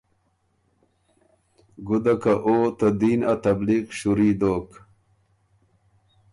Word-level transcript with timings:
ګُده 1.87 2.13
که 2.21 2.33
او 2.45 2.55
ته 2.77 2.87
دین 3.01 3.19
ا 3.31 3.33
تبلیغ 3.45 3.85
شُوري 3.97 4.31
دوک۔ 4.39 4.69